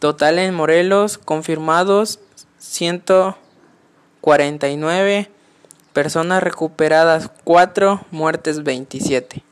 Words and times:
Total 0.00 0.38
en 0.38 0.54
Morelos 0.54 1.18
confirmados 1.18 2.20
149, 2.56 5.28
personas 5.92 6.42
recuperadas 6.42 7.28
4, 7.44 8.00
muertes 8.10 8.62
27. 8.62 9.49